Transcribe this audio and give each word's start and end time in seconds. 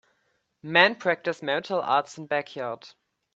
Men 0.63 0.95
practice 0.95 1.43
martial 1.43 1.79
arts 1.79 2.17
in 2.17 2.25
backyard. 2.25 2.87